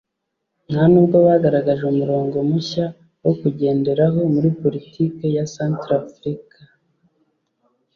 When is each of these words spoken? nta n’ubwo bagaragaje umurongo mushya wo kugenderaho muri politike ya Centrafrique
nta 0.71 0.83
n’ubwo 0.91 1.17
bagaragaje 1.27 1.83
umurongo 1.93 2.35
mushya 2.49 2.85
wo 3.23 3.33
kugenderaho 3.41 4.19
muri 4.33 4.49
politike 4.61 5.25
ya 5.35 5.45
Centrafrique 5.55 6.59